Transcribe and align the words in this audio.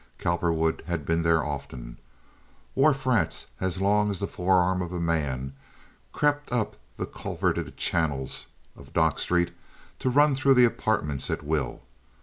Cowperwood 0.17 0.81
had 0.87 1.05
been 1.05 1.21
there 1.21 1.45
often. 1.45 1.97
Wharf 2.73 3.05
rats 3.05 3.45
as 3.59 3.79
long 3.79 4.09
as 4.09 4.17
the 4.19 4.25
forearm 4.25 4.81
of 4.81 4.91
a 4.91 4.99
man 4.99 5.53
crept 6.11 6.51
up 6.51 6.75
the 6.97 7.05
culverted 7.05 7.77
channels 7.77 8.47
of 8.75 8.93
Dock 8.93 9.19
Street 9.19 9.51
to 9.99 10.09
run 10.09 10.33
through 10.33 10.55
the 10.55 10.65
apartments 10.65 11.29
at 11.29 11.43
will. 11.43 11.83